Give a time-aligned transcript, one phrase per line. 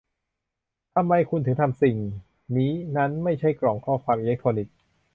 [0.95, 1.97] ทำไมคุณถึงทำสิ่ง
[2.55, 4.75] นี้นั่นไม่ใช่กล่องข้อความอิเล็กทรอนิกส์